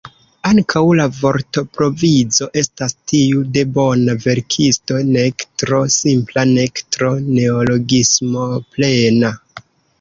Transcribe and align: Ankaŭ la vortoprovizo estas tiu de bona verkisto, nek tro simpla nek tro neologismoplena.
Ankaŭ 0.51 0.81
la 0.99 1.03
vortoprovizo 1.17 2.47
estas 2.61 2.95
tiu 3.11 3.43
de 3.59 3.65
bona 3.77 4.17
verkisto, 4.25 4.99
nek 5.13 5.47
tro 5.65 5.83
simpla 5.99 6.49
nek 6.57 6.85
tro 6.97 7.15
neologismoplena. 7.39 9.35